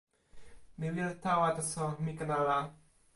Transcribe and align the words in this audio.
mi 0.77 0.87
wile 0.91 1.13
tawa, 1.23 1.47
taso 1.55 1.83
mi 2.03 2.11
ken 2.17 2.31
ala. 2.39 2.57